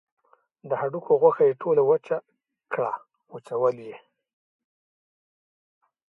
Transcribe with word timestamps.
د 0.69 0.71
هډوکو 0.81 1.11
غوښه 1.21 1.43
یې 1.49 1.59
ټوله 1.61 1.81
وچه 1.89 2.17
کړه 2.73 2.91
وچول 3.31 3.77
یې. 3.87 3.97